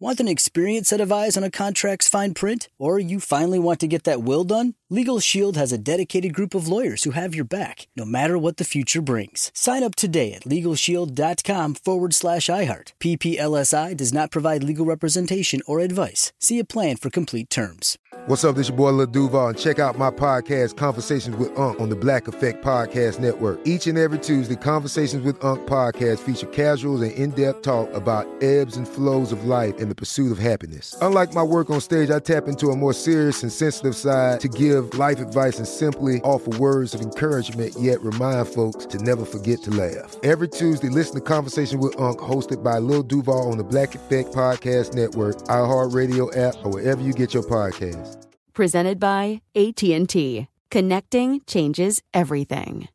[0.00, 2.68] Want an experienced set of eyes on a contract's fine print?
[2.78, 4.74] Or you finally want to get that will done?
[4.88, 8.58] Legal Shield has a dedicated group of lawyers who have your back, no matter what
[8.58, 9.50] the future brings.
[9.54, 12.92] Sign up today at LegalShield.com forward slash iHeart.
[13.00, 16.32] PPLSI does not provide legal representation or advice.
[16.38, 17.98] See a plan for complete terms.
[18.26, 18.56] What's up?
[18.56, 21.96] This your boy Lil Duval, and check out my podcast, Conversations with Unc, on the
[21.96, 23.60] Black Effect Podcast Network.
[23.64, 28.76] Each and every Tuesday, Conversations with Unc podcast feature casuals and in-depth talk about ebbs
[28.76, 30.96] and flows of life and the pursuit of happiness.
[31.00, 34.48] Unlike my work on stage, I tap into a more serious and sensitive side to
[34.48, 39.62] give life advice and simply offer words of encouragement, yet remind folks to never forget
[39.62, 40.16] to laugh.
[40.22, 44.34] Every Tuesday, listen to Conversation with Unc, hosted by Lil Duval on the Black Effect
[44.34, 48.26] Podcast Network, iHeartRadio app, or wherever you get your podcasts.
[48.54, 50.48] Presented by AT&T.
[50.70, 52.88] Connecting changes everything.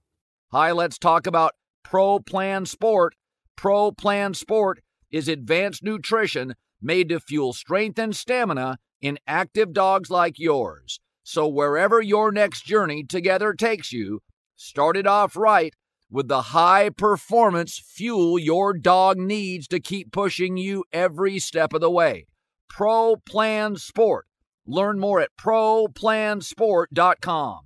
[0.51, 1.53] Hi, let's talk about
[1.83, 3.15] Pro Plan Sport.
[3.55, 6.53] Pro Plan Sport is advanced nutrition
[6.83, 10.99] made to fuel strength and stamina in active dogs like yours.
[11.23, 14.21] So wherever your next journey together takes you,
[14.55, 15.73] start it off right
[16.13, 21.81] with the high performance fuel your dog needs to keep pushing you every step of
[21.81, 22.27] the way.
[22.69, 24.27] Pro Plan Sport.
[24.65, 27.59] Learn more at ProPlansport.com.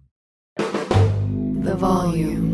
[0.57, 2.46] The volume.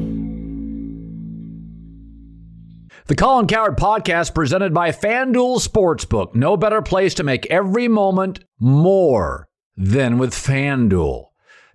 [3.05, 6.33] The Colin Cowherd Podcast presented by FanDuel Sportsbook.
[6.35, 11.25] No better place to make every moment more than with FanDuel.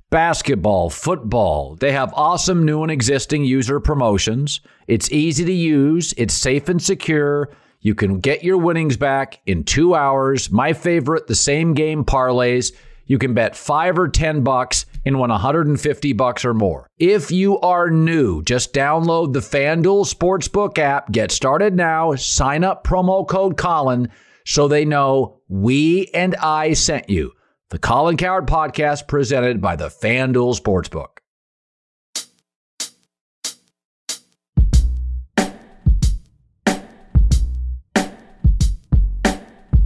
[0.09, 4.62] Basketball, football, they have awesome new and existing user promotions.
[4.87, 7.51] It's easy to use, it's safe and secure.
[7.83, 10.51] You can get your winnings back in two hours.
[10.51, 12.73] My favorite, the same game parlays.
[13.05, 16.89] You can bet five or 10 bucks and win 150 bucks or more.
[16.98, 21.11] If you are new, just download the FanDuel Sportsbook app.
[21.13, 22.14] Get started now.
[22.14, 24.11] Sign up promo code Colin
[24.45, 27.33] so they know we and I sent you.
[27.70, 31.19] The Colin Cowherd Podcast presented by the FanDuel Sportsbook.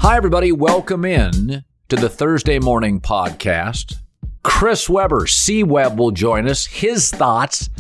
[0.03, 0.51] Hi, everybody.
[0.51, 4.02] Welcome in to the Thursday morning podcast.
[4.43, 6.67] Chris Webber, C Web, will join us.
[6.67, 7.71] His thoughts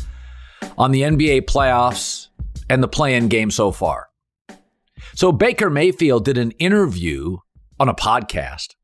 [0.79, 2.29] on the NBA playoffs
[2.69, 4.09] and the play in game so far.
[5.15, 7.39] So, Baker Mayfield did an interview
[7.79, 8.75] on a podcast,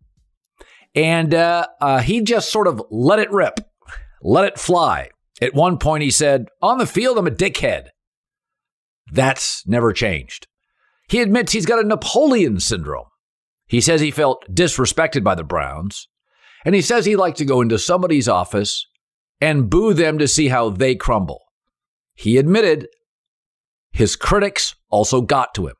[0.94, 3.60] and uh, uh, he just sort of let it rip,
[4.22, 5.10] let it fly.
[5.40, 7.88] At one point, he said, On the field, I'm a dickhead.
[9.12, 10.48] That's never changed.
[11.08, 13.06] He admits he's got a Napoleon syndrome.
[13.66, 16.08] He says he felt disrespected by the Browns,
[16.68, 18.86] and he says he'd like to go into somebody's office
[19.40, 21.40] and boo them to see how they crumble.
[22.14, 22.88] He admitted
[23.90, 25.76] his critics also got to him.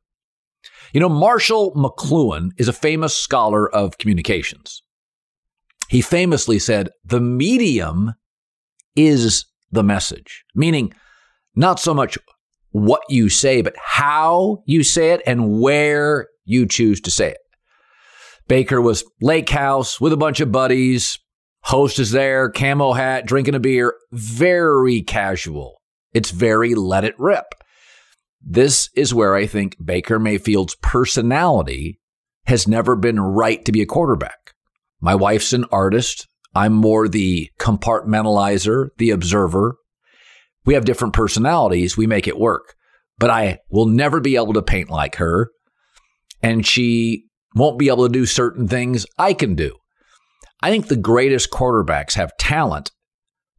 [0.94, 4.82] You know, Marshall McLuhan is a famous scholar of communications.
[5.91, 8.15] He famously said, the medium
[8.97, 10.94] is the message, meaning
[11.54, 12.16] not so much
[12.71, 17.38] what you say, but how you say it and where you choose to say it.
[18.48, 21.19] Baker was lake house with a bunch of buddies.
[21.64, 23.94] Host is there, camo hat, drinking a beer.
[24.10, 25.82] Very casual.
[26.14, 27.44] It's very let it rip.
[28.41, 32.00] This is where I think Baker Mayfield's personality
[32.47, 34.54] has never been right to be a quarterback.
[35.00, 36.26] My wife's an artist.
[36.54, 39.76] I'm more the compartmentalizer, the observer.
[40.65, 41.97] We have different personalities.
[41.97, 42.75] We make it work.
[43.19, 45.50] But I will never be able to paint like her.
[46.42, 47.28] And she
[47.59, 49.77] won't be able to do certain things I can do.
[50.63, 52.91] I think the greatest quarterbacks have talent,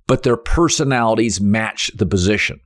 [0.08, 2.60] but their personalities match the position.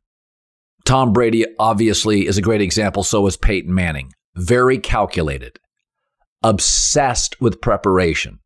[0.85, 4.11] Tom Brady obviously is a great example, so is Peyton Manning.
[4.35, 5.57] Very calculated,
[6.41, 8.39] obsessed with preparation.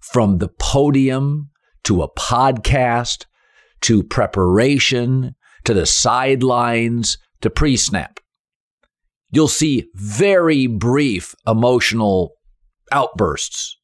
[0.00, 1.50] From the podium
[1.84, 3.26] to a podcast
[3.82, 5.34] to preparation
[5.64, 8.20] to the sidelines to pre snap
[9.30, 12.32] you'll see very brief emotional
[12.92, 13.76] outbursts.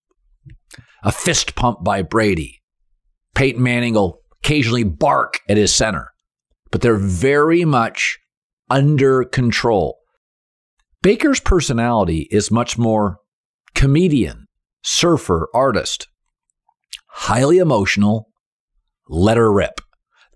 [1.03, 2.61] A fist pump by Brady.
[3.35, 6.13] Peyton Manning will occasionally bark at his center,
[6.71, 8.19] but they're very much
[8.69, 9.99] under control.
[11.03, 13.19] Baker's personality is much more
[13.75, 14.47] comedian,
[14.83, 16.09] surfer, artist.
[17.09, 18.29] highly emotional,
[19.09, 19.81] let her rip.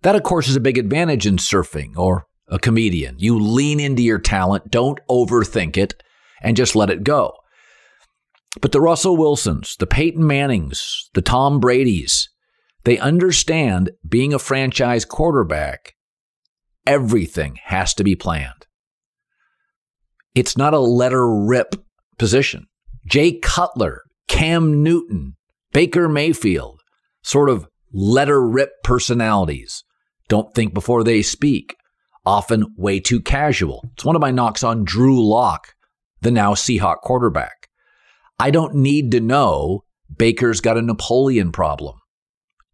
[0.02, 3.16] That, of course, is a big advantage in surfing or a comedian.
[3.18, 5.94] You lean into your talent, don't overthink it,
[6.42, 7.32] and just let it go.
[8.60, 12.28] But the Russell Wilsons, the Peyton Mannings, the Tom Brady's,
[12.84, 15.94] they understand being a franchise quarterback,
[16.86, 18.66] everything has to be planned.
[20.34, 21.76] It's not a letter rip
[22.18, 22.66] position.
[23.06, 25.36] Jay Cutler, Cam Newton,
[25.72, 26.80] Baker Mayfield,
[27.22, 29.84] sort of letter rip personalities.
[30.28, 31.76] Don't think before they speak.
[32.24, 33.88] Often way too casual.
[33.94, 35.74] It's one of my knocks on Drew Lock,
[36.20, 37.68] the now Seahawk quarterback.
[38.38, 39.84] I don't need to know
[40.14, 41.98] Baker's got a Napoleon problem.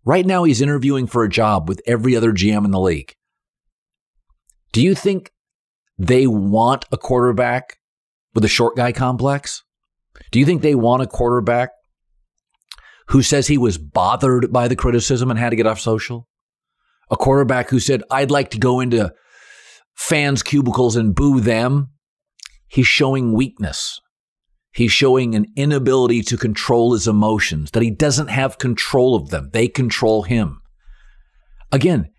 [0.04, 3.14] Right now, he's interviewing for a job with every other GM in the league.
[4.72, 5.32] Do you think
[5.98, 7.78] they want a quarterback
[8.34, 9.64] with a short guy complex?
[10.30, 11.70] Do you think they want a quarterback
[13.08, 16.28] who says he was bothered by the criticism and had to get off social?
[17.10, 19.12] A quarterback who said, I'd like to go into
[19.96, 21.90] fans' cubicles and boo them?
[22.68, 24.00] He's showing weakness.
[24.72, 29.50] He's showing an inability to control his emotions, that he doesn't have control of them.
[29.52, 30.60] They control him.
[31.72, 32.10] Again,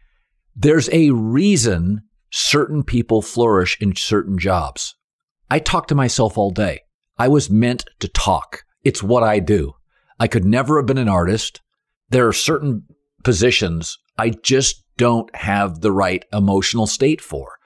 [0.56, 2.02] there's a reason
[2.32, 4.96] certain people flourish in certain jobs.
[5.50, 6.82] I talk to myself all day.
[7.18, 8.64] I was meant to talk.
[8.84, 9.74] It's what I do.
[10.20, 11.62] I could never have been an artist.
[12.10, 12.84] There are certain
[13.24, 17.57] positions I just don't have the right emotional state for.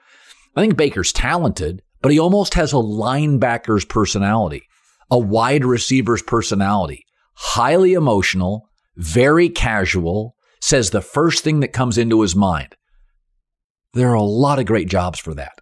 [0.54, 4.64] I think Baker's talented, but he almost has a linebacker's personality,
[5.10, 7.04] a wide receiver's personality,
[7.34, 12.76] highly emotional, very casual, says the first thing that comes into his mind.
[13.94, 15.52] There are a lot of great jobs for that.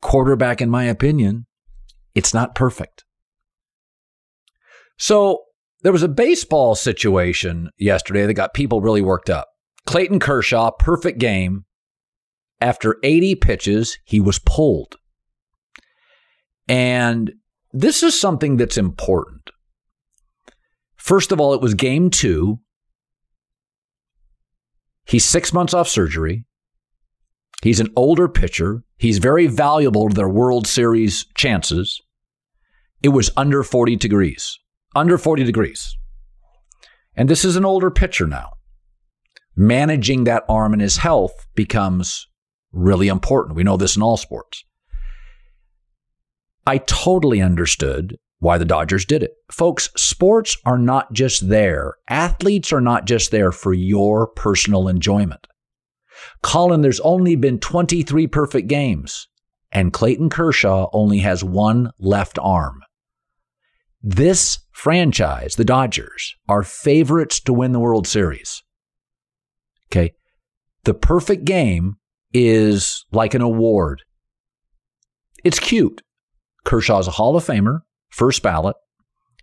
[0.00, 1.46] Quarterback, in my opinion,
[2.14, 3.04] it's not perfect.
[4.98, 5.40] So
[5.82, 9.48] there was a baseball situation yesterday that got people really worked up.
[9.86, 11.64] Clayton Kershaw, perfect game.
[12.62, 14.94] After 80 pitches, he was pulled.
[16.68, 17.32] And
[17.72, 19.50] this is something that's important.
[20.94, 22.60] First of all, it was game two.
[25.04, 26.44] He's six months off surgery.
[27.64, 28.84] He's an older pitcher.
[28.96, 32.00] He's very valuable to their World Series chances.
[33.02, 34.56] It was under 40 degrees.
[34.94, 35.96] Under 40 degrees.
[37.16, 38.52] And this is an older pitcher now.
[39.56, 42.28] Managing that arm and his health becomes
[42.72, 43.56] really important.
[43.56, 44.64] We know this in all sports.
[46.66, 49.32] I totally understood why the Dodgers did it.
[49.50, 51.94] Folks, sports are not just there.
[52.08, 55.46] Athletes are not just there for your personal enjoyment.
[56.42, 59.28] Colin, there's only been 23 perfect games,
[59.70, 62.80] and Clayton Kershaw only has one left arm.
[64.02, 68.62] This franchise, the Dodgers, are favorites to win the World Series.
[69.88, 70.14] Okay.
[70.84, 71.98] The perfect game
[72.32, 74.02] is like an award.
[75.44, 76.02] It's cute.
[76.64, 77.80] Kershaw's a Hall of Famer,
[78.10, 78.76] first ballot.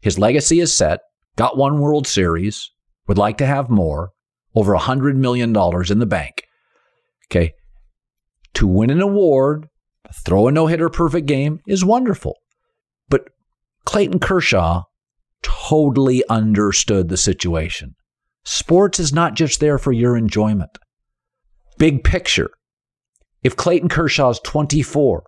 [0.02, 1.00] His legacy is set,
[1.36, 2.72] got one World Series,
[3.08, 4.12] would like to have more,
[4.56, 6.44] over a $100 million in the bank.
[7.28, 7.54] Okay.
[8.56, 9.68] To win an award,
[10.26, 12.36] throw a no hitter perfect game is wonderful.
[13.10, 13.30] But
[13.86, 14.84] Clayton Kershaw
[15.42, 17.96] totally understood the situation.
[18.44, 20.78] Sports is not just there for your enjoyment.
[21.78, 22.50] Big picture.
[23.44, 25.24] If Clayton Kershaw is 24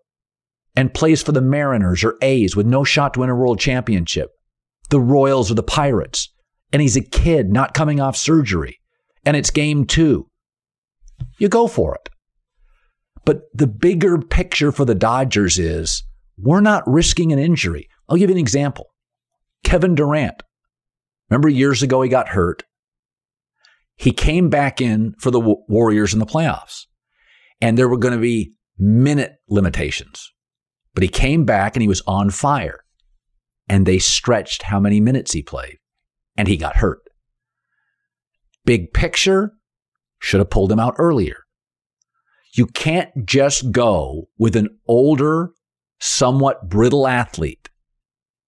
[0.76, 4.32] and plays for the Mariners or A's with no shot to win a world championship,
[4.90, 6.30] the Royals or the Pirates,
[6.74, 8.80] and he's a kid not coming off surgery,
[9.26, 10.28] and it's game two,
[11.38, 12.10] you go for it.
[13.26, 16.04] But the bigger picture for the Dodgers is
[16.38, 17.88] we're not risking an injury.
[18.10, 18.88] I'll give you an example.
[19.64, 20.42] Kevin Durant.
[21.30, 22.64] Remember years ago he got hurt.
[23.96, 26.88] He came back in for the Warriors in the playoffs,
[27.62, 30.32] and there were going to be minute limitations.
[30.94, 32.84] But he came back and he was on fire,
[33.70, 35.78] and they stretched how many minutes he played,
[36.36, 37.00] and he got hurt.
[38.66, 39.54] Big picture,
[40.20, 41.38] should have pulled him out earlier.
[42.54, 45.52] You can't just go with an older,
[46.00, 47.70] somewhat brittle athlete.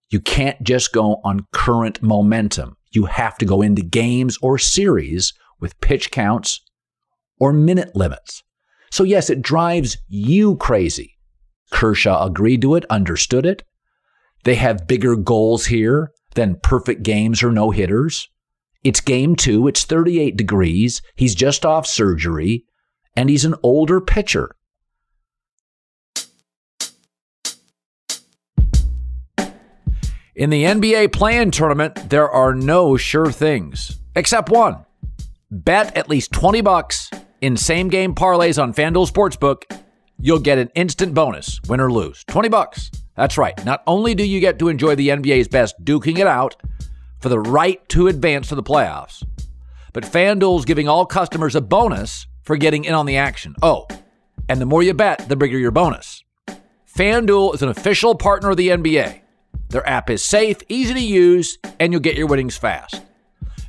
[0.09, 2.77] You can't just go on current momentum.
[2.91, 6.61] You have to go into games or series with pitch counts
[7.39, 8.43] or minute limits.
[8.93, 11.17] So, yes, it drives you crazy.
[11.71, 13.63] Kershaw agreed to it, understood it.
[14.43, 18.29] They have bigger goals here than perfect games or no hitters.
[18.83, 19.67] It's game two.
[19.67, 21.01] It's 38 degrees.
[21.15, 22.65] He's just off surgery
[23.15, 24.51] and he's an older pitcher.
[30.35, 33.97] In the NBA play-in tournament, there are no sure things.
[34.15, 34.85] except one.
[35.49, 37.09] Bet at least 20 bucks
[37.43, 39.63] in same game parlays on FanDuel Sportsbook.
[40.17, 42.23] You'll get an instant bonus, win or lose.
[42.29, 42.89] 20 bucks.
[43.17, 43.65] That's right.
[43.65, 46.55] Not only do you get to enjoy the NBA's best duking it out
[47.19, 49.25] for the right to advance to the playoffs,
[49.91, 53.55] but FanDuel's giving all customers a bonus for getting in on the action.
[53.61, 53.87] Oh,
[54.47, 56.23] and the more you bet, the bigger your bonus.
[56.95, 59.19] FanDuel is an official partner of the NBA.
[59.67, 63.01] Their app is safe, easy to use, and you'll get your winnings fast.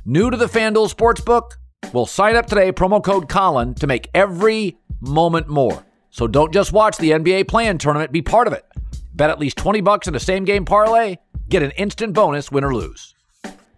[0.05, 1.57] New to the FanDuel Sportsbook?
[1.93, 5.85] Well, sign up today, promo code Colin, to make every moment more.
[6.09, 8.65] So don't just watch the NBA Play-In tournament, be part of it.
[9.13, 11.17] Bet at least 20 bucks in a same game parlay,
[11.49, 13.15] get an instant bonus, win or lose.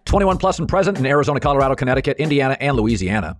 [0.05, 3.39] 21 plus and present in Arizona, Colorado, Connecticut, Indiana, and Louisiana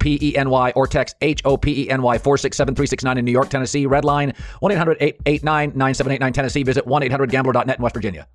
[0.01, 3.85] P-E-N-Y or text H-O-P-E-N-Y 467-369 in New York, Tennessee.
[3.85, 6.63] Red line 1-800-889-9789 Tennessee.
[6.63, 8.27] Visit 1-800-GAMBLER.net in West Virginia.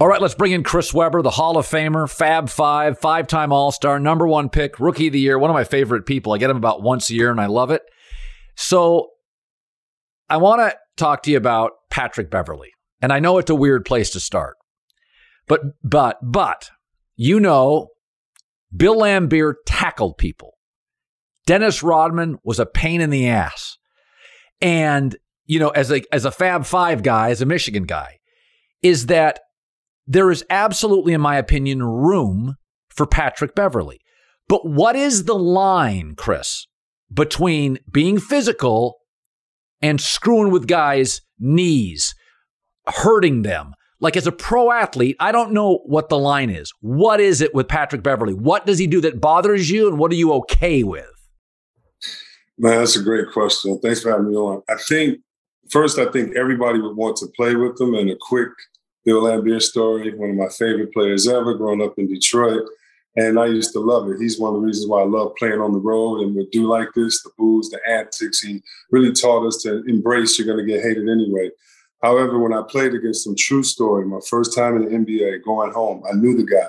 [0.00, 3.52] All right, let's bring in Chris Webber, the Hall of Famer, Fab Five, five time
[3.52, 6.32] All Star, number one pick, Rookie of the Year, one of my favorite people.
[6.32, 7.82] I get him about once a year and I love it.
[8.56, 9.10] So
[10.30, 12.70] I want to talk to you about Patrick Beverley.
[13.02, 14.56] And I know it's a weird place to start.
[15.46, 16.70] But, but, but
[17.22, 17.88] you know,
[18.74, 20.54] Bill Laimbeer tackled people.
[21.44, 23.76] Dennis Rodman was a pain in the ass.
[24.62, 28.20] And, you know, as a, as a Fab Five guy, as a Michigan guy,
[28.80, 29.40] is that
[30.06, 32.56] there is absolutely, in my opinion, room
[32.88, 34.00] for Patrick Beverley.
[34.48, 36.68] But what is the line, Chris,
[37.12, 38.96] between being physical
[39.82, 42.14] and screwing with guys' knees,
[42.86, 46.72] hurting them, like as a pro athlete, I don't know what the line is.
[46.80, 48.34] What is it with Patrick Beverley?
[48.34, 51.06] What does he do that bothers you, and what are you okay with?
[52.58, 53.78] Man, that's a great question.
[53.80, 54.62] Thanks for having me on.
[54.68, 55.20] I think
[55.70, 57.94] first, I think everybody would want to play with him.
[57.94, 58.50] And a quick
[59.04, 62.62] Bill Laimbeer story, one of my favorite players ever, growing up in Detroit.
[63.16, 64.20] And I used to love it.
[64.20, 66.68] He's one of the reasons why I love playing on the road and would do
[66.68, 68.40] like this, the booze, the antics.
[68.40, 71.50] He really taught us to embrace you're going to get hated anyway.
[72.02, 75.72] However, when I played against some true story, my first time in the NBA, going
[75.72, 76.68] home, I knew the guy.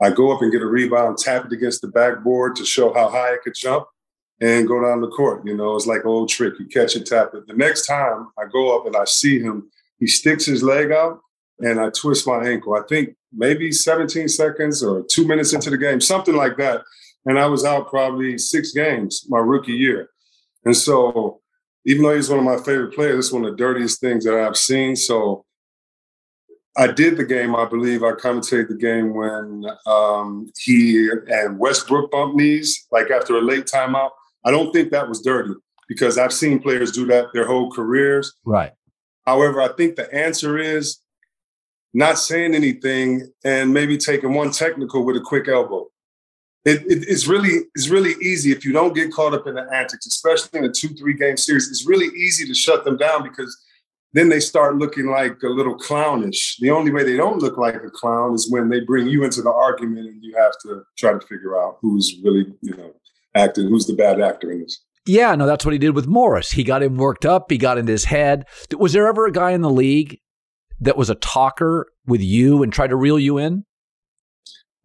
[0.00, 3.08] I go up and get a rebound, tap it against the backboard to show how
[3.08, 3.86] high I could jump,
[4.40, 5.46] and go down the court.
[5.46, 6.54] You know, it's like an old trick.
[6.58, 7.46] You catch it, tap it.
[7.46, 9.70] The next time I go up and I see him,
[10.00, 11.20] he sticks his leg out,
[11.60, 12.74] and I twist my ankle.
[12.74, 16.82] I think maybe 17 seconds or two minutes into the game, something like that.
[17.24, 20.08] And I was out probably six games my rookie year.
[20.64, 21.41] And so
[21.84, 24.34] even though he's one of my favorite players, it's one of the dirtiest things that
[24.34, 24.96] I've seen.
[24.96, 25.44] So
[26.76, 28.02] I did the game, I believe.
[28.02, 33.66] I commentated the game when um, he and Westbrook bumped knees, like after a late
[33.66, 34.10] timeout.
[34.44, 35.54] I don't think that was dirty
[35.88, 38.34] because I've seen players do that their whole careers.
[38.44, 38.72] Right.
[39.26, 40.98] However, I think the answer is
[41.94, 45.91] not saying anything and maybe taking one technical with a quick elbow
[46.64, 49.66] it, it, it's really it's really easy if you don't get caught up in the
[49.72, 51.68] antics, especially in a two three game series.
[51.68, 53.56] It's really easy to shut them down because
[54.12, 56.58] then they start looking like a little clownish.
[56.60, 59.42] The only way they don't look like a clown is when they bring you into
[59.42, 62.94] the argument and you have to try to figure out who's really you know
[63.34, 64.84] acting, who's the bad actor in this.
[65.04, 66.52] Yeah, no, that's what he did with Morris.
[66.52, 67.50] He got him worked up.
[67.50, 68.46] He got into his head.
[68.78, 70.20] Was there ever a guy in the league
[70.80, 73.64] that was a talker with you and tried to reel you in?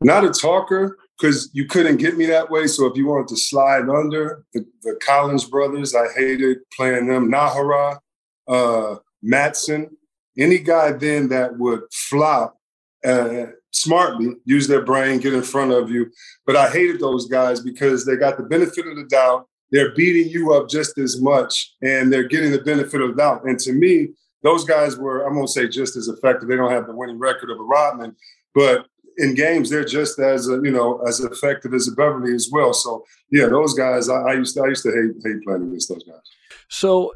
[0.01, 2.67] Not a talker, because you couldn't get me that way.
[2.67, 7.31] So if you wanted to slide under the, the Collins brothers, I hated playing them.
[7.31, 7.99] Najera,
[8.47, 9.89] uh, Matson,
[10.37, 12.57] any guy then that would flop
[13.03, 16.11] uh, smartly, use their brain, get in front of you.
[16.45, 19.47] But I hated those guys because they got the benefit of the doubt.
[19.71, 23.45] They're beating you up just as much, and they're getting the benefit of the doubt.
[23.45, 24.09] And to me,
[24.43, 26.47] those guys were, I'm going to say, just as effective.
[26.47, 28.15] They don't have the winning record of a Rodman,
[28.55, 28.85] but
[29.17, 32.73] in games, they're just as uh, you know as effective as a Beverley as well.
[32.73, 35.89] So yeah, those guys, I, I used to I used to hate hate playing against
[35.89, 36.21] those guys.
[36.69, 37.13] So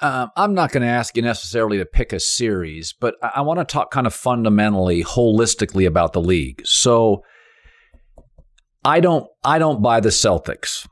[0.00, 3.40] um, I'm not going to ask you necessarily to pick a series, but I, I
[3.42, 6.62] want to talk kind of fundamentally, holistically about the league.
[6.64, 7.22] So
[8.84, 10.88] I don't I don't buy the Celtics,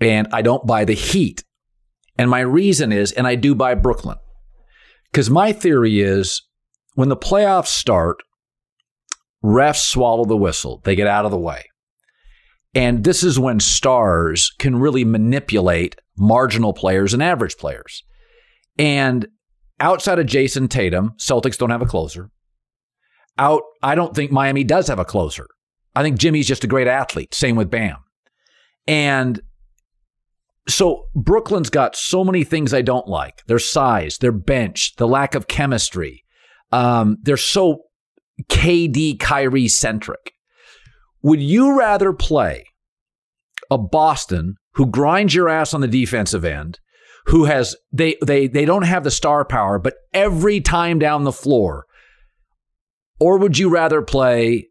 [0.00, 1.42] and I don't buy the Heat,
[2.18, 4.18] and my reason is, and I do buy Brooklyn,
[5.10, 6.42] because my theory is
[6.94, 8.22] when the playoffs start
[9.46, 11.64] refs swallow the whistle, they get out of the way.
[12.74, 18.02] And this is when stars can really manipulate marginal players and average players.
[18.78, 19.26] And
[19.80, 22.30] outside of Jayson Tatum, Celtics don't have a closer.
[23.38, 25.46] Out, I don't think Miami does have a closer.
[25.94, 27.34] I think Jimmy's just a great athlete.
[27.34, 27.96] Same with Bam.
[28.86, 29.40] And
[30.68, 35.34] so Brooklyn's got so many things I don't like their size, their bench, the lack
[35.34, 36.24] of chemistry.
[36.72, 37.85] Um, they're so
[38.44, 40.32] KD Kyrie centric.
[41.22, 42.64] Would you rather play
[43.70, 46.78] a Boston who grinds your ass on the defensive end,
[47.26, 51.32] who has they they they don't have the star power, but every time down the
[51.32, 51.86] floor,
[53.18, 54.68] or would you rather play,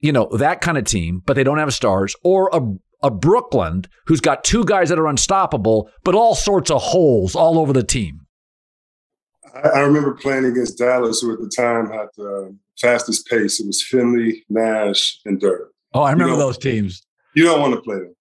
[0.00, 2.60] you know, that kind of team, but they don't have stars, or a
[3.02, 7.58] a Brooklyn who's got two guys that are unstoppable, but all sorts of holes all
[7.58, 8.20] over the team?
[9.54, 13.60] I, remember playing against Dallas, who at the time had the fastest pace.
[13.60, 15.72] It was Finley, Nash, and Dirk.
[15.94, 17.02] Oh, I remember those teams.
[17.34, 18.14] You don't want to play them.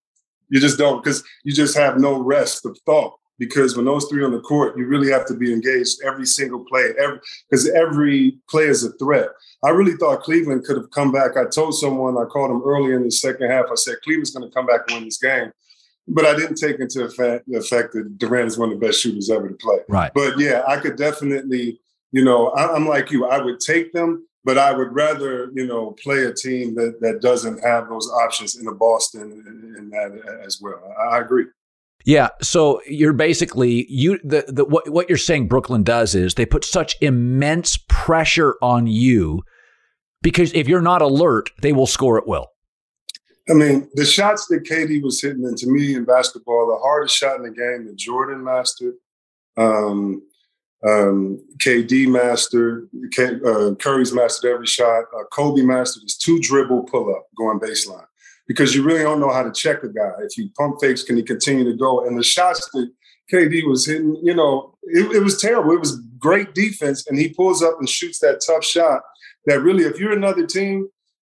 [0.50, 3.18] You just don't because you just have no rest of thought.
[3.39, 6.63] Because when those three on the court, you really have to be engaged every single
[6.65, 9.30] play, every because every play is a threat.
[9.63, 11.38] I really thought Cleveland could have come back.
[11.38, 13.65] I told someone I called him early in the second half.
[13.72, 15.51] I said Cleveland's going to come back and win this game,
[16.08, 19.01] but I didn't take into effect the fact that Durant is one of the best
[19.01, 19.80] shooters ever to play.
[19.89, 20.12] Right.
[20.13, 23.25] But yeah, I could definitely, you know, I, I'm like you.
[23.25, 27.21] I would take them but I would rather, you know, play a team that that
[27.21, 29.43] doesn't have those options in the Boston
[29.77, 30.81] and that as well.
[31.12, 31.45] I agree.
[32.03, 36.45] Yeah, so you're basically you the, the what what you're saying Brooklyn does is they
[36.45, 39.43] put such immense pressure on you
[40.21, 42.48] because if you're not alert, they will score at will.
[43.50, 47.15] I mean, the shots that KD was hitting, and to me in basketball, the hardest
[47.15, 48.93] shot in the game that Jordan mastered,
[49.57, 50.21] um,
[50.88, 52.90] um, KD mastered,
[53.46, 55.06] uh, Curry's mastered every shot.
[55.16, 58.06] Uh, Kobe mastered his two dribble pull up going baseline
[58.48, 60.12] because you really don't know how to check a guy.
[60.22, 62.06] If you pump fakes, can he continue to go?
[62.06, 62.91] And the shots that
[63.32, 65.72] KD was hitting, you know, it, it was terrible.
[65.72, 69.02] It was great defense, and he pulls up and shoots that tough shot.
[69.46, 70.88] That really, if you're another team,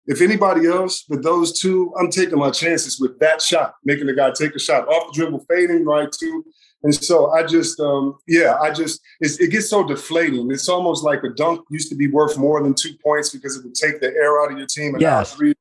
[0.07, 4.15] if anybody else but those two, I'm taking my chances with that shot, making the
[4.15, 6.45] guy take a shot off the dribble, fading right to
[6.83, 10.51] and so I just, um, yeah, I just, it gets so deflating.
[10.53, 13.65] It's almost like a dunk used to be worth more than two points because it
[13.65, 14.95] would take the air out of your team.
[14.95, 15.35] And yes.
[15.35, 15.55] three,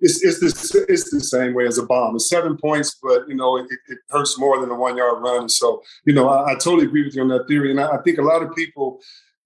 [0.00, 2.16] it's, it's, the, it's the same way as a bomb.
[2.16, 5.48] It's seven points, but, you know, it, it hurts more than a one yard run.
[5.50, 7.70] so, you know, I, I, totally agree with you on that theory.
[7.70, 9.00] And I, I think a lot of people,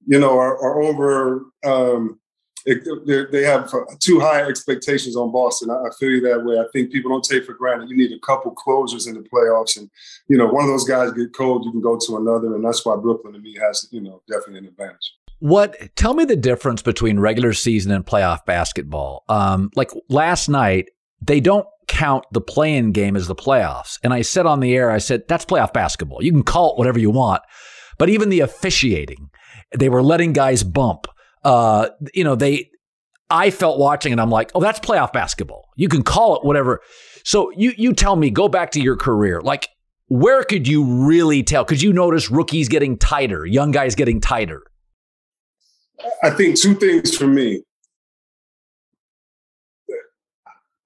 [0.06, 2.20] you know, are, are over, um,
[2.66, 5.70] they have too high expectations on Boston.
[5.70, 6.58] I feel you that way.
[6.58, 7.88] I think people don't take for granted.
[7.90, 9.90] You need a couple closers in the playoffs, and
[10.28, 12.84] you know, one of those guys get cold, you can go to another, and that's
[12.84, 15.14] why Brooklyn to me has you know definitely an advantage.
[15.40, 15.76] What?
[15.96, 19.24] Tell me the difference between regular season and playoff basketball.
[19.28, 20.90] Um, like last night,
[21.22, 24.90] they don't count the play-in game as the playoffs, and I said on the air,
[24.90, 26.22] I said that's playoff basketball.
[26.22, 27.42] You can call it whatever you want,
[27.98, 29.30] but even the officiating,
[29.76, 31.06] they were letting guys bump
[31.44, 32.70] uh, you know, they,
[33.30, 35.68] I felt watching and I'm like, oh, that's playoff basketball.
[35.76, 36.80] You can call it whatever.
[37.24, 39.40] So you, you tell me, go back to your career.
[39.40, 39.68] Like,
[40.06, 41.64] where could you really tell?
[41.64, 44.62] Could you notice rookies getting tighter, young guys getting tighter?
[46.22, 47.62] I think two things for me.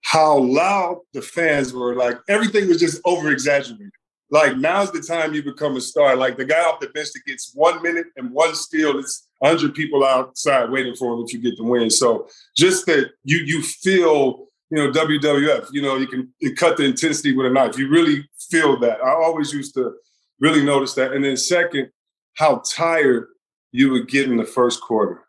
[0.01, 3.91] How loud the fans were, like everything was just over exaggerated.
[4.31, 6.17] Like now's the time you become a star.
[6.17, 9.75] Like the guy off the bench that gets one minute and one steal, it's hundred
[9.75, 11.91] people outside waiting for him if you get the win.
[11.91, 16.77] So just that you you feel, you know, WWF, you know, you can you cut
[16.77, 17.79] the intensity with a knife.
[17.79, 19.03] You really feel that.
[19.03, 19.95] I always used to
[20.41, 21.13] really notice that.
[21.13, 21.91] And then second,
[22.35, 23.29] how tired
[23.73, 25.25] you would get in the first quarter.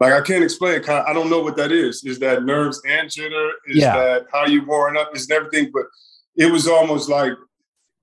[0.00, 0.82] Like I can't explain.
[0.88, 2.02] I don't know what that is.
[2.04, 3.50] Is that nerves and jitter?
[3.68, 3.96] Is yeah.
[3.96, 5.14] that how you warming up?
[5.14, 5.70] Is everything?
[5.72, 5.84] But
[6.36, 7.34] it was almost like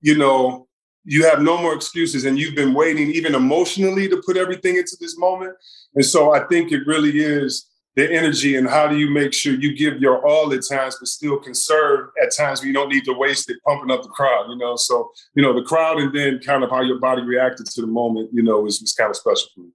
[0.00, 0.66] you know,
[1.04, 4.96] you have no more excuses and you've been waiting even emotionally to put everything into
[5.00, 5.54] this moment.
[5.94, 9.52] And so I think it really is the energy and how do you make sure
[9.52, 13.04] you give your all at times, but still conserve at times when you don't need
[13.04, 14.76] to waste it pumping up the crowd, you know?
[14.76, 17.86] So, you know, the crowd and then kind of how your body reacted to the
[17.86, 19.70] moment, you know, was kind of special for me.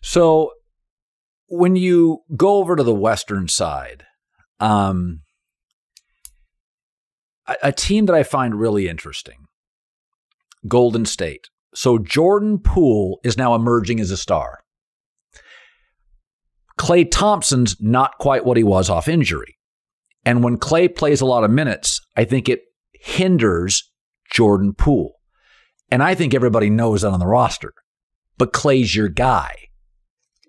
[0.00, 0.52] So
[1.48, 4.04] when you go over to the Western side,
[4.58, 5.20] um,
[7.46, 9.46] a, a team that I find really interesting
[10.68, 11.48] Golden State.
[11.74, 14.60] So Jordan Poole is now emerging as a star.
[16.78, 19.58] Klay Thompson's not quite what he was off injury.
[20.24, 22.60] And when Klay plays a lot of minutes, I think it
[22.92, 23.90] hinders
[24.32, 25.14] Jordan Poole.
[25.90, 27.72] And I think everybody knows that on the roster.
[28.38, 29.54] But Klay's your guy.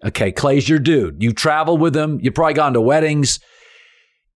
[0.06, 1.22] Okay, Klay's your dude.
[1.22, 2.20] You travel with him.
[2.22, 3.40] You've probably gone to weddings.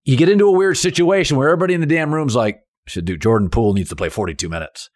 [0.03, 3.17] You get into a weird situation where everybody in the damn room's like, should do
[3.17, 4.89] Jordan Poole needs to play 42 minutes.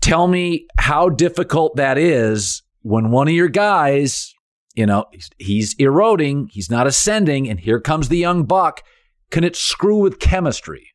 [0.00, 4.34] Tell me how difficult that is when one of your guys,
[4.74, 5.06] you know,
[5.38, 8.82] he's eroding, he's not ascending, and here comes the young buck.
[9.30, 10.92] Can it screw with chemistry?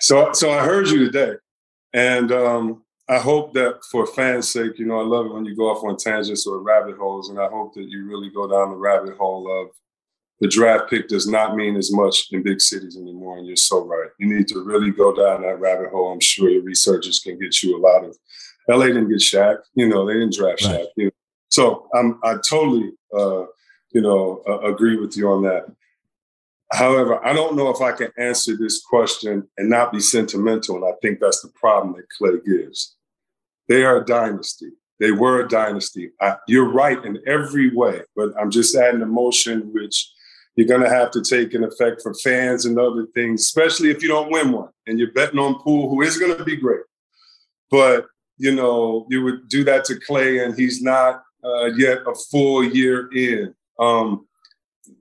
[0.00, 1.34] So, so I heard you today,
[1.92, 5.54] and um, I hope that for fans' sake, you know, I love it when you
[5.54, 8.70] go off on tangents or rabbit holes, and I hope that you really go down
[8.70, 9.70] the rabbit hole of
[10.40, 13.38] the draft pick does not mean as much in big cities anymore.
[13.38, 14.10] And you're so right.
[14.18, 16.12] You need to really go down that rabbit hole.
[16.12, 18.16] I'm sure your researchers can get you a lot of.
[18.68, 20.80] LA didn't get Shaq, you know, they didn't draft right.
[20.80, 20.86] Shaq.
[20.96, 21.10] You know?
[21.48, 23.46] So I'm, I totally, uh,
[23.92, 25.66] you know, uh, agree with you on that.
[26.72, 30.76] However, I don't know if I can answer this question and not be sentimental.
[30.76, 32.94] And I think that's the problem that Klay gives.
[33.68, 34.72] They are a dynasty.
[35.00, 36.10] They were a dynasty.
[36.20, 40.12] I, you're right in every way, but I'm just adding emotion, which
[40.58, 44.02] you're going to have to take an effect for fans and other things, especially if
[44.02, 46.80] you don't win one and you're betting on Poole, who is going to be great.
[47.70, 48.06] But,
[48.38, 52.64] you know, you would do that to Klay, and he's not uh, yet a full
[52.64, 53.54] year in.
[53.78, 54.26] Um,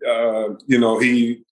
[0.07, 1.43] uh, you know, he,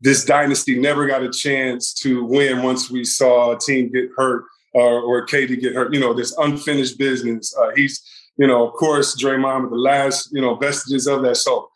[0.00, 4.44] this dynasty never got a chance to win once we saw a team get hurt
[4.72, 5.92] or, or KD get hurt.
[5.92, 7.52] You know, this unfinished business.
[7.58, 8.00] Uh, he's,
[8.36, 11.38] you know, of course, Draymond with the last, you know, vestiges of that.
[11.38, 11.70] So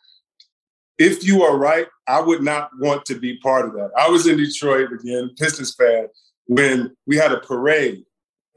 [0.97, 3.91] if you are right, I would not want to be part of that.
[3.97, 6.07] I was in Detroit again, Pistons fan,
[6.47, 8.03] when we had a parade.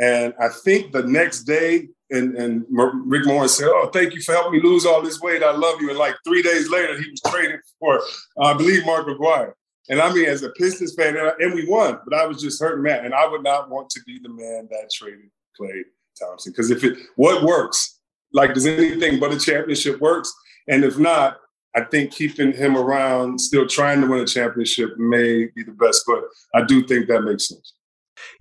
[0.01, 4.33] And I think the next day, and, and Rick Morris said, Oh, thank you for
[4.33, 5.43] helping me lose all this weight.
[5.43, 5.91] I love you.
[5.91, 8.01] And like three days later, he was traded for,
[8.41, 9.55] I believe, Mark Aguirre.
[9.91, 12.83] And I mean, as a Pistons fan, and we won, but I was just hurting,
[12.83, 13.05] man.
[13.05, 15.83] And I would not want to be the man that traded Klay
[16.19, 16.53] Thompson.
[16.53, 17.99] Because if it, what works?
[18.33, 20.33] Like, does anything but a championship works?
[20.69, 21.39] And if not,
[21.79, 26.03] I think keeping him around, still trying to win a championship, may be the best.
[26.07, 27.75] But I do think that makes sense.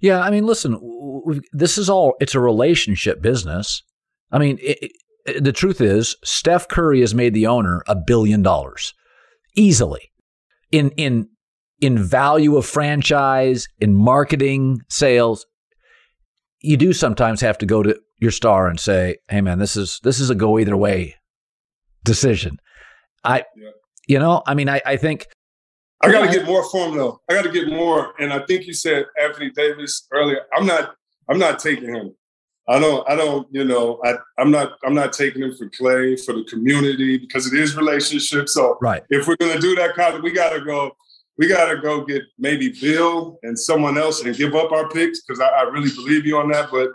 [0.02, 0.80] Yeah, I mean, listen,
[1.52, 3.84] this is all, it's a relationship business.
[4.32, 4.91] I mean, it,
[5.26, 8.93] it, the truth is, Steph Curry has made the owner a billion dollars
[9.56, 10.12] easily
[10.71, 11.30] in, in,
[11.80, 15.45] in value of franchise, in marketing, sales.
[16.60, 20.00] You do sometimes have to go to your star and say, "Hey, man, this is
[20.04, 21.15] this is a go either way
[22.04, 22.58] decision."
[23.28, 23.70] I, yeah.
[24.08, 25.28] you know, I mean, I, I think
[26.02, 27.22] I got to get more form though.
[27.30, 28.13] I got to get more.
[28.20, 30.42] And I think you said Anthony Davis earlier.
[30.54, 30.96] I'm not.
[31.30, 32.16] I'm not taking him.
[32.70, 33.08] I don't.
[33.10, 33.48] I don't.
[33.52, 34.00] You know.
[34.04, 34.16] I.
[34.38, 34.78] I'm not.
[34.86, 38.48] I'm not taking him for Klay for the community because it is relationship.
[38.48, 39.04] So right.
[39.10, 40.96] If we're gonna do that kind of, we got to go.
[41.40, 45.22] We got to go get maybe Bill and someone else and give up our picks
[45.22, 46.70] because I, I really believe you on that.
[46.72, 46.92] But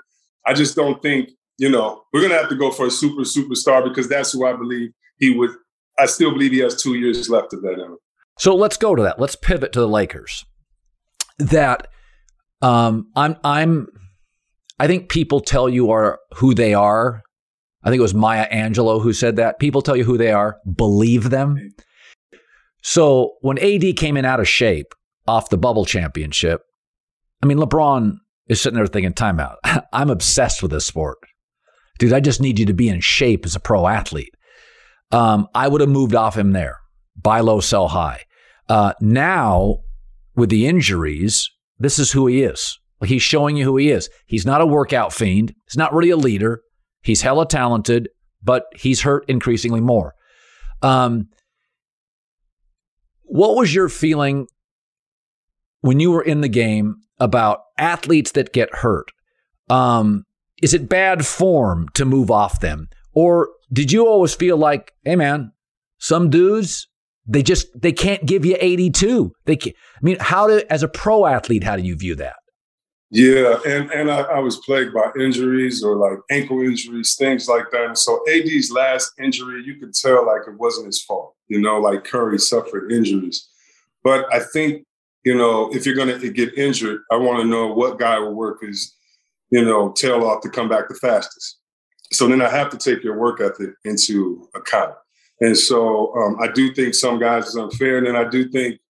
[0.46, 1.30] I just don't think.
[1.58, 4.52] You know, we're gonna have to go for a super superstar because that's who I
[4.52, 5.50] believe he would
[5.98, 7.96] I still believe he has two years left of that him.
[8.38, 9.20] So let's go to that.
[9.20, 10.44] Let's pivot to the Lakers.
[11.38, 11.88] That
[12.60, 13.88] um, I'm I'm
[14.78, 17.22] I think people tell you are who they are.
[17.84, 19.58] I think it was Maya Angelou who said that.
[19.58, 21.58] People tell you who they are, believe them.
[22.82, 24.94] So when AD came in out of shape
[25.26, 26.62] off the bubble championship,
[27.42, 28.16] I mean LeBron
[28.48, 29.56] is sitting there thinking, timeout.
[29.92, 31.18] I'm obsessed with this sport.
[31.98, 34.34] Dude, I just need you to be in shape as a pro athlete
[35.12, 36.80] um, I would have moved off him there.
[37.16, 38.22] Buy low, sell high.
[38.68, 39.78] Uh, now,
[40.34, 42.78] with the injuries, this is who he is.
[43.04, 44.08] He's showing you who he is.
[44.26, 45.54] He's not a workout fiend.
[45.66, 46.62] He's not really a leader.
[47.02, 48.08] He's hella talented,
[48.42, 50.14] but he's hurt increasingly more.
[50.82, 51.28] Um,
[53.24, 54.46] what was your feeling
[55.80, 59.10] when you were in the game about athletes that get hurt?
[59.68, 60.24] Um,
[60.62, 62.88] is it bad form to move off them?
[63.14, 65.52] Or did you always feel like, hey man,
[65.98, 66.88] some dudes
[67.26, 69.32] they just they can't give you 82.
[69.44, 72.36] They can't, I mean, how do as a pro athlete, how do you view that?
[73.10, 77.66] Yeah, and and I, I, was plagued by injuries or like ankle injuries, things like
[77.70, 77.84] that.
[77.84, 81.34] And so AD's last injury, you could tell like it wasn't his fault.
[81.48, 83.46] You know, like Curry suffered injuries,
[84.02, 84.86] but I think
[85.24, 88.62] you know if you're to get injured, I want to know what guy will work
[88.62, 88.96] his
[89.50, 91.58] you know tail off to come back the fastest.
[92.12, 94.94] So then I have to take your work ethic into account.
[95.40, 97.98] And so um, I do think some guys is unfair.
[97.98, 98.80] And then I do think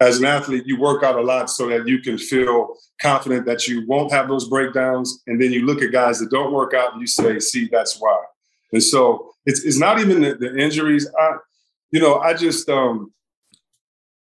[0.00, 3.66] as an athlete, you work out a lot so that you can feel confident that
[3.66, 5.22] you won't have those breakdowns.
[5.26, 7.98] And then you look at guys that don't work out and you say, see, that's
[7.98, 8.22] why.
[8.72, 11.08] And so it's, it's not even the, the injuries.
[11.18, 11.36] I,
[11.90, 13.12] you know, I just, um,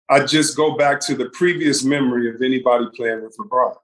[0.09, 3.77] I just go back to the previous memory of anybody playing with LeBron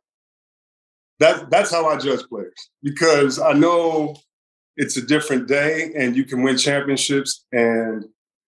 [1.18, 4.16] that that's how I judge players because I know
[4.76, 7.44] it's a different day and you can win championships.
[7.52, 8.04] And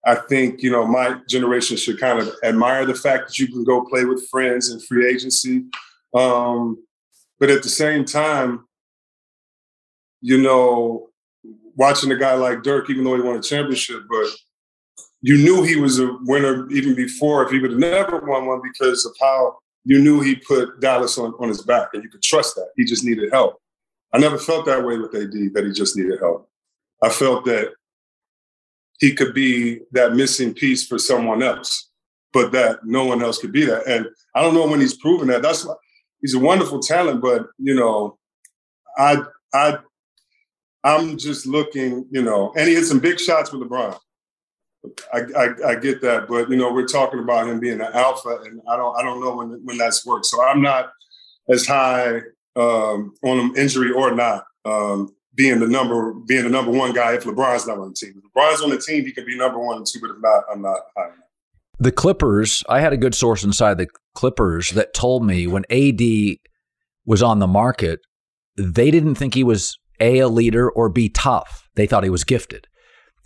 [0.06, 3.64] I think, you know, my generation should kind of admire the fact that you can
[3.64, 5.64] go play with friends in free agency.
[6.14, 6.82] Um,
[7.38, 8.66] but at the same time,
[10.22, 11.08] you know,
[11.74, 14.26] watching a guy like Dirk, even though he won a championship, but
[15.20, 18.60] you knew he was a winner even before if he would have never won one
[18.62, 22.22] because of how you knew he put Dallas on, on his back and you could
[22.22, 22.70] trust that.
[22.76, 23.62] He just needed help.
[24.12, 26.50] I never felt that way with AD, that he just needed help.
[27.02, 27.72] I felt that
[28.98, 31.90] he could be that missing piece for someone else,
[32.32, 33.86] but that no one else could be that.
[33.86, 35.42] And I don't know when he's proven that.
[35.42, 35.74] That's why
[36.20, 38.18] he's a wonderful talent, but you know,
[38.98, 39.22] I
[39.54, 39.78] I
[40.82, 43.98] I'm just looking, you know, and he hit some big shots with LeBron.
[45.12, 48.40] I, I, I, get that, but you know, we're talking about him being an alpha,
[48.44, 50.26] and I don't I don't know when when that's worked.
[50.26, 50.92] So I'm not
[51.48, 52.20] as high
[52.56, 57.14] um, on him, injury or not, um, being the number being the number one guy
[57.14, 58.14] if LeBron's not on the team.
[58.16, 60.44] If LeBron's on the team, he could be number one and two, but if not,
[60.50, 61.10] I'm not high.
[61.78, 66.00] The Clippers, I had a good source inside the Clippers that told me when AD
[67.04, 68.00] was on the market,
[68.56, 71.68] they didn't think he was a a leader or b tough.
[71.74, 72.66] They thought he was gifted,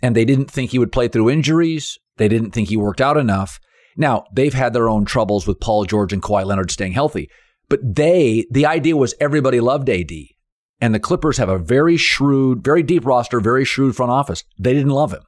[0.01, 1.97] and they didn't think he would play through injuries.
[2.17, 3.59] They didn't think he worked out enough.
[3.97, 7.29] Now they've had their own troubles with Paul George and Kawhi Leonard staying healthy,
[7.69, 10.11] but they, the idea was everybody loved AD.
[10.81, 14.43] And the Clippers have a very shrewd, very deep roster, very shrewd front office.
[14.59, 15.21] They didn't love him.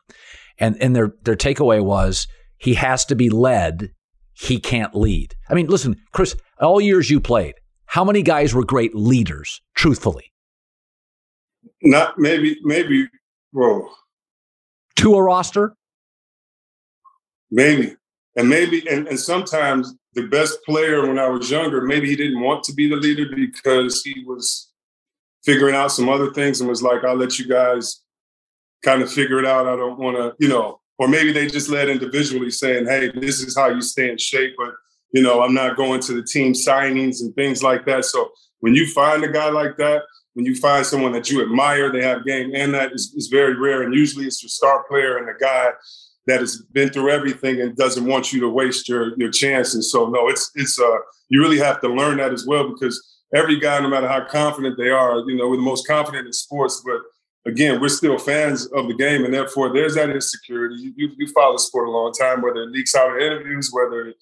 [0.58, 3.92] And, and their, their takeaway was he has to be led.
[4.34, 5.36] He can't lead.
[5.50, 7.54] I mean, listen, Chris, all years you played,
[7.86, 10.32] how many guys were great leaders, truthfully?
[11.84, 13.08] Not maybe, maybe,
[13.52, 13.88] whoa.
[14.98, 15.76] To a roster?
[17.52, 17.96] Maybe.
[18.36, 22.42] And maybe, and, and sometimes the best player when I was younger, maybe he didn't
[22.42, 24.72] want to be the leader because he was
[25.44, 28.02] figuring out some other things and was like, I'll let you guys
[28.84, 29.68] kind of figure it out.
[29.68, 33.42] I don't want to, you know, or maybe they just led individually saying, hey, this
[33.42, 34.74] is how you stay in shape, but,
[35.12, 38.06] you know, I'm not going to the team signings and things like that.
[38.06, 40.04] So when you find a guy like that,
[40.34, 43.56] when you find someone that you admire, they have game and that is, is very
[43.56, 43.84] rare.
[43.84, 45.72] And usually it's your star player and a guy
[46.28, 49.74] that has been through everything and doesn't want you to waste your your chance.
[49.74, 50.98] And so, no, it's it's uh,
[51.30, 53.02] you really have to learn that as well because
[53.36, 56.34] every guy, no matter how confident they are, you know, we're the most confident in
[56.34, 57.02] sports, but
[57.46, 60.76] again, we're still fans of the game, and therefore there's that insecurity.
[60.76, 63.70] You, you, you follow the sport a long time, whether it leaks out in interviews,
[63.74, 64.16] whether it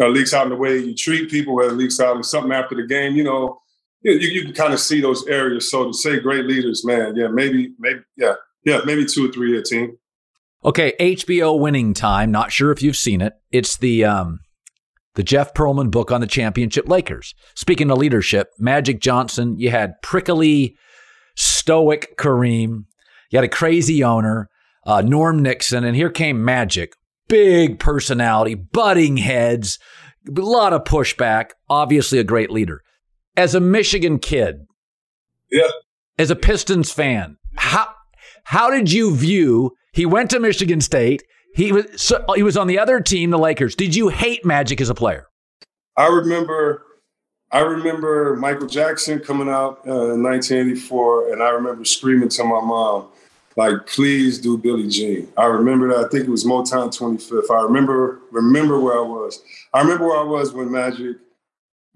[0.00, 2.52] uh, leaks out in the way you treat people, whether it leaks out in something
[2.52, 3.60] after the game, you know,
[4.04, 5.70] you, you can kind of see those areas.
[5.70, 9.50] So to say great leaders, man, yeah, maybe, maybe, yeah, yeah, maybe two or three
[9.50, 9.96] year team.
[10.64, 12.30] Okay, HBO Winning Time.
[12.30, 13.34] Not sure if you've seen it.
[13.50, 14.40] It's the um,
[15.14, 17.34] the Jeff Pearlman book on the championship Lakers.
[17.54, 19.58] Speaking of leadership, Magic Johnson.
[19.58, 20.76] You had prickly,
[21.36, 22.84] stoic Kareem.
[23.30, 24.48] You had a crazy owner,
[24.86, 26.94] uh, Norm Nixon, and here came Magic.
[27.26, 29.78] Big personality, butting heads,
[30.28, 31.50] a lot of pushback.
[31.68, 32.82] Obviously, a great leader.
[33.36, 34.66] As a Michigan kid,
[35.50, 35.68] yeah.
[36.18, 37.88] As a Pistons fan, how
[38.44, 41.22] how did you view he went to Michigan State.
[41.54, 43.76] He was so, he was on the other team, the Lakers.
[43.76, 45.28] Did you hate Magic as a player?
[45.96, 46.82] I remember
[47.52, 52.60] I remember Michael Jackson coming out uh, in 1984, and I remember screaming to my
[52.60, 53.06] mom,
[53.56, 56.06] like, "Please do Billie Jean." I remember that.
[56.06, 57.56] I think it was Motown 25th.
[57.56, 59.44] I remember remember where I was.
[59.72, 61.18] I remember where I was when Magic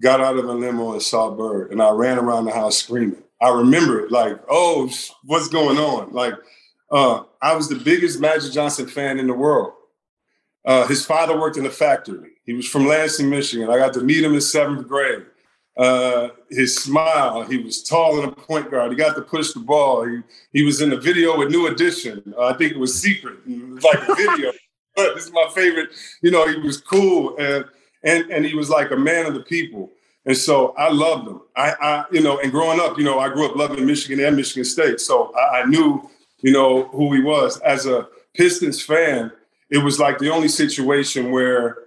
[0.01, 3.23] got out of a limo and saw Bird, and I ran around the house screaming.
[3.41, 4.89] I remember it, like, "Oh,
[5.23, 6.35] what's going on?" Like
[6.91, 9.73] uh, I was the biggest Magic Johnson fan in the world.
[10.65, 12.31] Uh, his father worked in a factory.
[12.45, 13.69] He was from Lansing, Michigan.
[13.69, 15.25] I got to meet him in seventh grade.
[15.77, 18.91] Uh, his smile, he was tall and a point guard.
[18.91, 20.05] He got to push the ball.
[20.05, 20.19] He,
[20.51, 22.33] he was in the video with New Edition.
[22.37, 23.37] Uh, I think it was Secret.
[23.47, 24.51] It was like a video.
[24.95, 25.89] but this is my favorite.
[26.21, 27.63] You know, he was cool and,
[28.03, 29.91] and, and he was like a man of the people.
[30.25, 31.41] And so I loved him.
[31.55, 34.35] I, I, you know, and growing up, you know, I grew up loving Michigan and
[34.35, 34.99] Michigan State.
[34.99, 36.09] So I, I knew
[36.41, 37.59] you know, who he was.
[37.59, 39.31] As a Pistons fan,
[39.69, 41.79] it was like the only situation where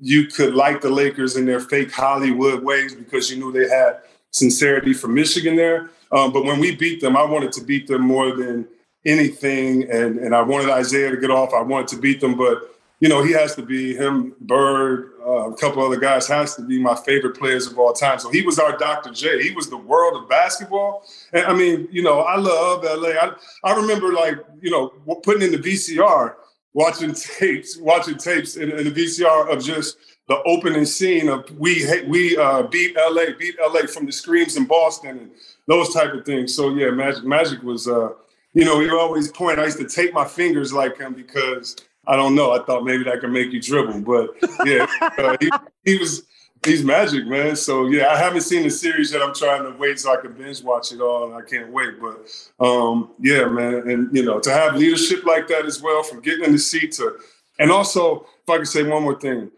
[0.00, 4.00] you could like the Lakers in their fake Hollywood ways because you knew they had
[4.30, 5.90] sincerity from Michigan there.
[6.10, 8.66] Um, but when we beat them, I wanted to beat them more than
[9.06, 9.90] anything.
[9.90, 11.52] And, and I wanted Isiah to get off.
[11.52, 12.36] I wanted to beat them.
[12.36, 12.73] But
[13.04, 16.62] you know, he has to be him, Bird, uh, a couple other guys has to
[16.62, 18.18] be my favorite players of all time.
[18.18, 19.10] So he was our Dr.
[19.10, 19.42] J.
[19.42, 21.04] He was the world of basketball.
[21.34, 23.10] And I mean, you know, I love LA.
[23.10, 24.88] I, I remember like, you know,
[25.22, 26.36] putting in the VCR,
[26.72, 31.84] watching tapes, watching tapes in, in the VCR of just the opening scene of we
[32.06, 35.30] we uh, beat LA, beat LA from the screams in Boston and
[35.68, 36.54] those type of things.
[36.54, 38.14] So yeah, Magic Magic was uh,
[38.54, 39.58] you know, he always point.
[39.58, 42.52] I used to take my fingers like him because I don't know.
[42.52, 44.30] I thought maybe that could make you dribble, but
[44.64, 44.86] yeah,
[45.18, 45.50] uh, he,
[45.84, 46.24] he was
[46.64, 47.56] he's magic, man.
[47.56, 49.22] So yeah, I haven't seen the series yet.
[49.22, 51.94] I'm trying to wait so I can binge watch it all, and I can't wait.
[52.00, 56.20] But um, yeah, man, and you know, to have leadership like that as well, from
[56.20, 57.18] getting in the seat to,
[57.58, 59.50] and also if I could say one more thing,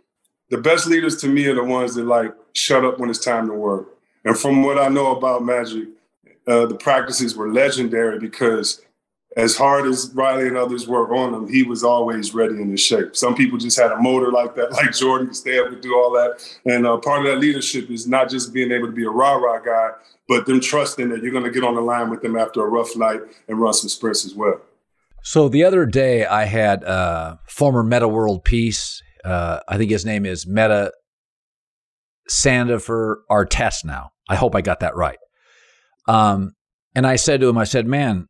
[0.51, 3.49] the best leaders to me are the ones that like shut up when it's time
[3.49, 3.89] to work.
[4.25, 5.89] And from what I know about Magic,
[6.47, 8.83] uh, the practices were legendary because
[9.37, 12.77] as hard as Riley and others were on him, he was always ready and in
[12.77, 13.15] shape.
[13.15, 15.95] Some people just had a motor like that, like Jordan, to stay up and do
[15.95, 16.43] all that.
[16.65, 19.35] And uh, part of that leadership is not just being able to be a rah
[19.35, 19.91] rah guy,
[20.27, 22.69] but them trusting that you're going to get on the line with them after a
[22.69, 24.61] rough night and run some sprints as well.
[25.23, 29.03] So the other day, I had uh, former Metta World Peace.
[29.25, 30.93] Uh, I think his name is Metta
[32.31, 34.13] Sandiford Artest now.
[34.29, 35.19] I hope I got that right.
[36.09, 36.55] Um,
[36.95, 38.29] and I said to him, I said, man,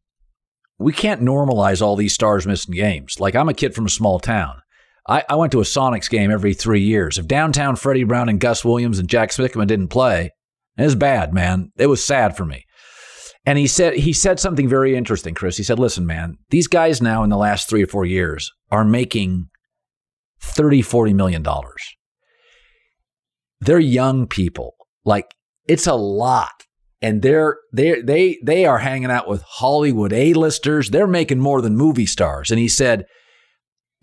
[0.79, 3.19] we can't normalize all these stars missing games.
[3.21, 4.61] Like I'm a kid from a small town.
[5.09, 7.17] I, I went to a Sonics game every three years.
[7.17, 10.33] If downtown Freddie Brown and Gus Williams and Jack Sikma didn't play,
[10.77, 11.71] it was bad, man.
[11.77, 12.65] It was sad for me.
[13.47, 15.57] And he said he said something very interesting, Chris.
[15.57, 18.85] He said, "Listen, man, these guys now in the last 3 or 4 years are
[18.85, 19.47] making
[20.41, 21.83] 30, 40 million dollars.
[23.61, 24.75] They're young people.
[25.05, 25.33] Like
[25.69, 26.66] it's a lot
[27.03, 30.91] and they're they they they are hanging out with Hollywood A-listers.
[30.91, 32.51] They're making more than movie stars.
[32.51, 33.05] And he said,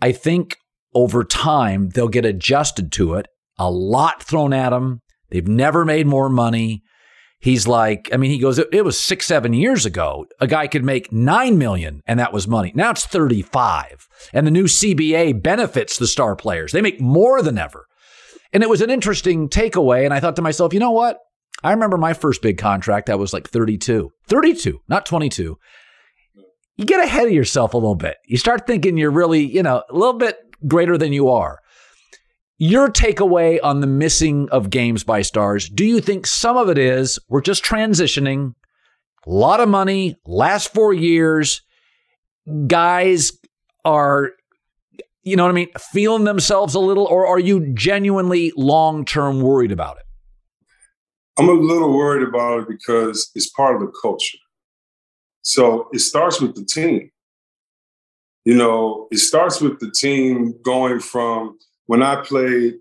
[0.00, 0.56] I think
[0.94, 3.26] over time they'll get adjusted to it.
[3.58, 5.00] A lot thrown at them.
[5.30, 6.82] They've never made more money.
[7.40, 10.24] He's like, I mean, he goes, it was six, seven years ago.
[10.40, 12.72] A guy could make nine million and that was money.
[12.74, 14.06] Now it's 35.
[14.32, 16.72] And the new CBA benefits the star players.
[16.72, 17.84] They make more than ever.
[18.52, 20.04] And it was an interesting takeaway.
[20.04, 21.18] And I thought to myself, you know what?
[21.62, 24.10] I remember my first big contract, I was like 32.
[24.26, 25.58] 32, not 22.
[26.76, 28.16] You get ahead of yourself a little bit.
[28.26, 30.36] You start thinking you're really, you know, a little bit
[30.66, 31.60] greater than you are.
[32.58, 36.78] Your takeaway on the missing of games by stars, do you think some of it
[36.78, 38.54] is we're just transitioning?
[39.26, 41.62] A lot of money, last four years,
[42.66, 43.32] guys
[43.84, 44.30] are,
[45.22, 49.40] you know what I mean, feeling themselves a little, or are you genuinely long term
[49.40, 50.04] worried about it?
[51.36, 54.38] I'm a little worried about it because it's part of the culture.
[55.42, 57.10] So it starts with the team.
[58.44, 62.74] You know, it starts with the team going from when I played,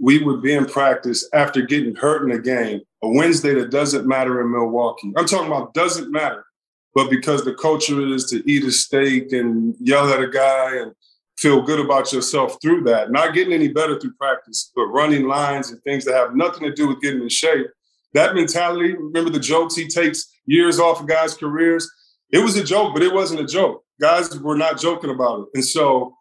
[0.00, 4.08] we would be in practice after getting hurt in a game, a Wednesday that doesn't
[4.08, 5.12] matter in Milwaukee.
[5.16, 6.44] I'm talking about doesn't matter,
[6.94, 10.92] but because the culture is to eat a steak and yell at a guy and
[11.38, 13.12] feel good about yourself through that.
[13.12, 16.74] Not getting any better through practice, but running lines and things that have nothing to
[16.74, 17.66] do with getting in shape
[18.14, 21.90] that mentality, remember the jokes he takes years off of guys' careers?
[22.30, 23.84] It was a joke, but it wasn't a joke.
[24.00, 25.48] Guys were not joking about it.
[25.54, 26.16] And so,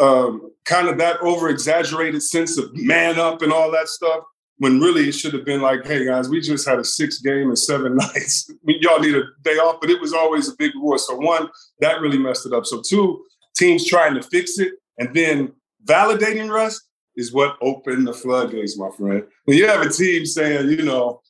[0.00, 4.24] um, kind of that over exaggerated sense of man up and all that stuff,
[4.58, 7.48] when really it should have been like, hey guys, we just had a six game
[7.48, 8.50] and seven nights.
[8.64, 10.98] Y'all need a day off, but it was always a big war.
[10.98, 11.48] So, one,
[11.80, 12.66] that really messed it up.
[12.66, 13.24] So, two,
[13.56, 15.52] teams trying to fix it and then
[15.84, 16.82] validating rust
[17.16, 19.24] is what opened the floodgates, my friend.
[19.44, 21.20] When you have a team saying, you know,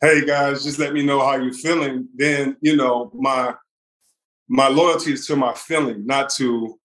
[0.00, 3.54] hey guys, just let me know how you're feeling, then you know, my
[4.48, 6.78] my loyalty is to my feeling, not to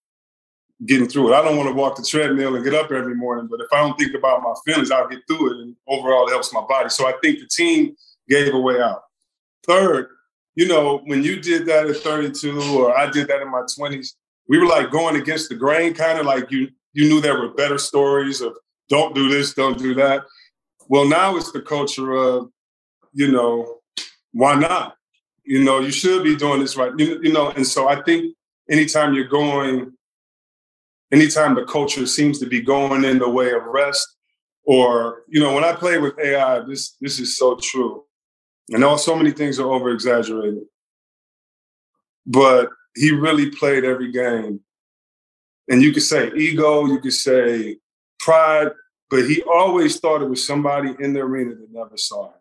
[0.85, 1.35] getting through it.
[1.35, 3.81] I don't want to walk the treadmill and get up every morning, but if I
[3.81, 5.61] don't think about my feelings, I'll get through it.
[5.61, 6.89] And overall it helps my body.
[6.89, 7.95] So I think the team
[8.27, 9.03] gave a way out.
[9.67, 10.07] Third,
[10.55, 14.13] you know, when you did that at 32 or I did that in my 20s,
[14.47, 17.53] we were like going against the grain, kind of like you you knew there were
[17.53, 18.57] better stories of
[18.89, 20.23] don't do this, don't do that.
[20.89, 22.49] Well, now it's the culture of,
[23.13, 23.79] you know,
[24.33, 24.95] why not?
[25.43, 26.91] You know, you should be doing this right.
[26.97, 28.35] You, you know, and so I think
[28.69, 29.93] anytime you're going,
[31.11, 34.07] anytime the culture seems to be going in the way of rest,
[34.63, 38.03] or you know, when I play with AI, this this is so true.
[38.73, 40.63] I know so many things are over exaggerated,
[42.25, 44.61] but he really played every game
[45.71, 47.77] and you could say ego, you could say
[48.19, 48.71] pride,
[49.09, 52.39] but he always thought it was somebody in the arena that never saw him.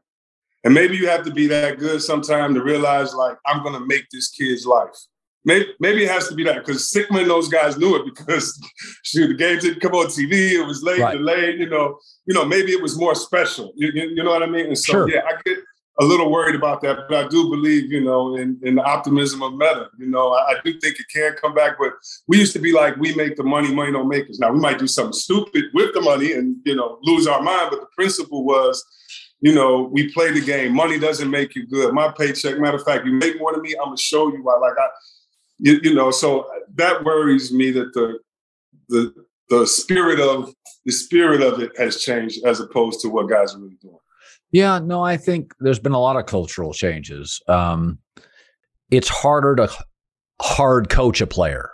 [0.64, 3.86] And maybe you have to be that good sometime to realize, like, I'm going to
[3.86, 4.96] make this kid's life.
[5.44, 8.60] Maybe, maybe it has to be that because Sikma, those guys knew it because
[9.04, 10.50] shoot, the game didn't come on TV.
[10.50, 11.16] It was late, right.
[11.16, 11.60] delayed.
[11.60, 13.72] You know, you know, maybe it was more special.
[13.76, 14.66] You, you know what I mean?
[14.66, 15.08] And so, sure.
[15.08, 15.58] yeah, I get
[16.00, 19.42] a little worried about that, but I do believe, you know, in, in the optimism
[19.42, 19.90] of Metta.
[19.98, 21.92] You know, I, I, do think it can come back, but
[22.26, 24.38] we used to be like, we make the money, money don't make us.
[24.38, 27.68] Now we might do something stupid with the money and you know lose our mind,
[27.70, 28.82] but the principle was,
[29.40, 30.74] you know, we play the game.
[30.74, 31.92] Money doesn't make you good.
[31.92, 34.56] My paycheck, matter of fact, you make more than me, I'm gonna show you why.
[34.56, 34.88] Like I,
[35.58, 38.18] you, you know, so that worries me that the
[38.88, 39.14] the
[39.50, 40.54] the spirit of
[40.86, 43.98] the spirit of it has changed as opposed to what guys are really doing.
[44.52, 47.40] Yeah, no, I think there's been a lot of cultural changes.
[47.46, 47.98] Um,
[48.90, 49.70] it's harder to
[50.40, 51.70] hard coach a player.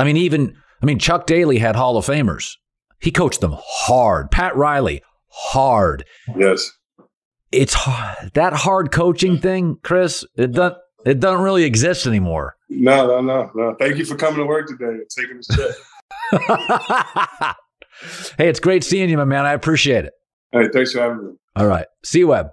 [0.00, 2.52] I mean, even I mean, Chuck Daly had Hall of Famers.
[3.00, 4.30] He coached them hard.
[4.30, 6.04] Pat Riley, hard.
[6.36, 6.72] Yes.
[7.52, 8.32] It's hard.
[8.34, 10.24] that hard coaching thing, Chris.
[10.36, 10.78] It doesn't.
[11.06, 12.56] It doesn't really exist anymore.
[12.68, 13.76] No, no, no, no.
[13.78, 15.74] Thank you for coming to work today and taking the
[16.42, 17.56] check.
[18.36, 19.46] hey, it's great seeing you, my man.
[19.46, 20.12] I appreciate it.
[20.50, 21.32] Hey, thanks for having me.
[21.56, 21.86] All right.
[22.04, 22.48] See you, Web.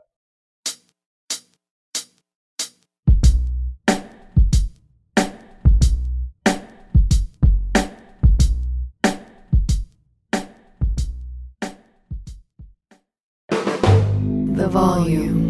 [13.49, 15.45] The volume.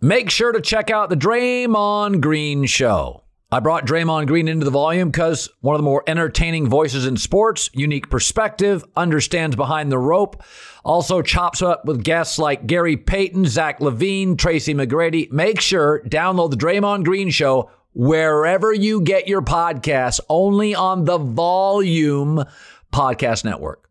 [0.00, 3.21] Make sure to check out the Draymond Green Show.
[3.52, 7.18] I brought Draymond Green into the volume because one of the more entertaining voices in
[7.18, 10.42] sports, unique perspective, understands behind the rope,
[10.86, 15.30] also chops up with guests like Gary Payton, Zach LaVine, Tracy McGrady.
[15.30, 21.18] Make sure download the Draymond Green Show wherever you get your podcasts, only on the
[21.18, 22.42] Volume
[22.90, 23.90] Podcast Network.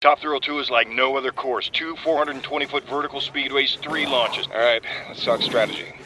[0.00, 1.70] Top Thrill 2 is like no other course.
[1.72, 4.48] Two 420 foot vertical speedways, three launches.
[4.48, 5.86] All right, let's talk strategy.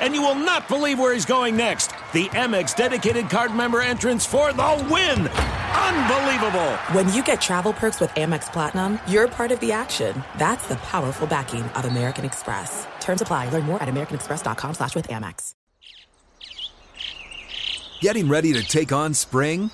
[0.00, 1.88] And you will not believe where he's going next.
[2.12, 5.28] The Amex dedicated card member entrance for the win!
[5.28, 6.70] Unbelievable!
[6.92, 10.22] When you get travel perks with Amex Platinum, you're part of the action.
[10.38, 12.86] That's the powerful backing of American Express.
[13.00, 13.50] Terms apply.
[13.50, 15.54] Learn more at americanexpress.com slash with Amex.
[18.00, 19.72] Getting ready to take on spring?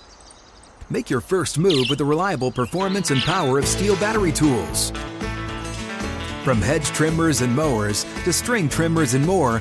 [0.89, 4.91] Make your first move with the reliable performance and power of STIHL battery tools.
[6.43, 9.61] From hedge trimmers and mowers to string trimmers and more,